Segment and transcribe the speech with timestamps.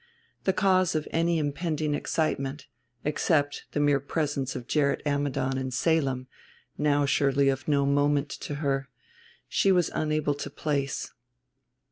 [0.45, 2.65] The cause of any impending excitement
[3.05, 6.25] except the mere presence of Gerrit Ammidon in Salem,
[6.75, 8.89] now surely of no moment to her
[9.47, 11.13] she was unable to place.